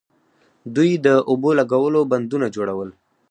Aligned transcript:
دوی 0.75 0.91
د 1.05 1.07
اوبو 1.29 1.49
لګولو 1.59 1.99
بندونه 2.11 2.47
جوړول 2.55 2.89